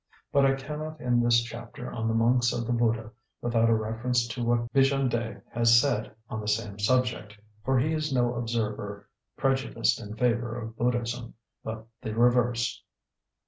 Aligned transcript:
But 0.33 0.47
I 0.47 0.55
cannot 0.55 0.99
end 0.99 1.23
this 1.23 1.43
chapter 1.43 1.91
on 1.91 2.07
the 2.07 2.15
monks 2.15 2.51
of 2.53 2.65
the 2.65 2.73
Buddha 2.73 3.11
without 3.39 3.69
a 3.69 3.75
reference 3.75 4.27
to 4.29 4.43
what 4.43 4.73
Bishop 4.73 4.99
Bigandet 5.11 5.43
has 5.51 5.79
said 5.79 6.15
on 6.27 6.41
the 6.41 6.47
same 6.47 6.79
subject, 6.79 7.37
for 7.63 7.77
he 7.77 7.93
is 7.93 8.11
no 8.11 8.33
observer 8.33 9.07
prejudiced 9.37 10.01
in 10.01 10.15
favour 10.15 10.57
of 10.59 10.75
Buddhism, 10.75 11.35
but 11.63 11.85
the 12.01 12.15
reverse. 12.15 12.83